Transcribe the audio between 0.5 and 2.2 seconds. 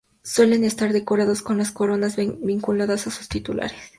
estar decorados con las coronas